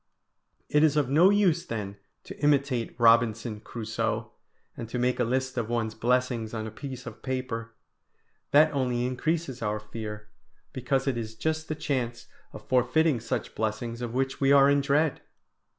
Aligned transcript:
It 0.67 0.83
is 0.83 0.97
of 0.97 1.09
no 1.11 1.29
use 1.29 1.63
then 1.63 1.95
to 2.23 2.35
imitate 2.39 2.99
Robinson 2.99 3.59
Crusoe, 3.59 4.31
and 4.75 4.89
to 4.89 4.97
make 4.97 5.19
a 5.19 5.23
list 5.23 5.59
of 5.59 5.69
one's 5.69 5.93
blessings 5.93 6.55
on 6.55 6.65
a 6.65 6.71
piece 6.71 7.05
of 7.05 7.21
paper; 7.21 7.75
that 8.49 8.73
only 8.73 9.05
increases 9.05 9.61
our 9.61 9.79
fear, 9.79 10.27
because 10.73 11.05
it 11.05 11.17
is 11.19 11.35
just 11.35 11.67
the 11.67 11.75
chance 11.75 12.25
of 12.51 12.67
forfeiting 12.67 13.19
such 13.19 13.53
blessings 13.53 14.01
of 14.01 14.15
which 14.15 14.41
we 14.41 14.51
are 14.51 14.71
in 14.71 14.81
dread! 14.81 15.21